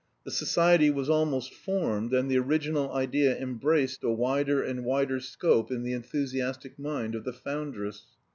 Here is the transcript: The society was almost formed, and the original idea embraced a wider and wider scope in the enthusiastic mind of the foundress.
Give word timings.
The 0.23 0.31
society 0.31 0.89
was 0.89 1.11
almost 1.11 1.53
formed, 1.53 2.11
and 2.11 2.27
the 2.27 2.39
original 2.39 2.91
idea 2.91 3.37
embraced 3.37 4.03
a 4.03 4.09
wider 4.09 4.63
and 4.63 4.83
wider 4.83 5.19
scope 5.19 5.69
in 5.71 5.83
the 5.83 5.93
enthusiastic 5.93 6.79
mind 6.79 7.13
of 7.13 7.23
the 7.23 7.33
foundress. 7.33 8.01